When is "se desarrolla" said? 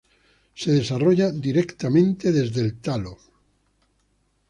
0.55-1.29